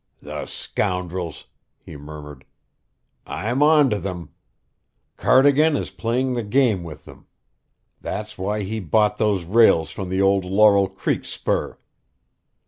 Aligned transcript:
"The 0.19 0.47
scoundrels!" 0.47 1.45
he 1.77 1.95
murmured. 1.95 2.43
"I'm 3.27 3.61
on 3.61 3.91
to 3.91 3.99
them! 3.99 4.31
Cardigan 5.15 5.77
is 5.77 5.91
playing 5.91 6.33
the 6.33 6.41
game 6.41 6.83
with 6.83 7.05
them. 7.05 7.27
That's 8.01 8.35
why 8.35 8.61
he 8.63 8.79
bought 8.79 9.19
those 9.19 9.43
rails 9.43 9.91
from 9.91 10.09
the 10.09 10.19
old 10.19 10.43
Laurel 10.43 10.89
Creek 10.89 11.23
spur! 11.23 11.77